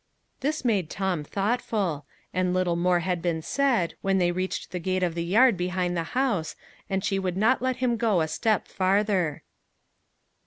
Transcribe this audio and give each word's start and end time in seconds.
This 0.39 0.65
made 0.65 0.89
Tom 0.89 1.23
thoughtful; 1.23 2.07
and 2.33 2.55
little 2.55 2.75
more 2.75 3.01
had 3.01 3.21
been 3.21 3.43
said, 3.43 3.93
when 4.01 4.17
they 4.17 4.31
reached 4.31 4.71
the 4.71 4.79
gate 4.79 5.03
of 5.03 5.13
the 5.13 5.23
yard 5.23 5.55
behind 5.55 5.95
the 5.95 6.01
house, 6.17 6.55
and 6.89 7.03
she 7.05 7.19
would 7.19 7.37
not 7.37 7.61
let 7.61 7.75
him 7.75 7.97
go 7.97 8.21
a 8.21 8.27
step 8.27 8.67
farther. 8.67 9.43